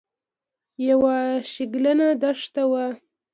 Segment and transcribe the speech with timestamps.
[0.87, 1.15] یوه
[1.51, 2.85] شګلنه دښته وه.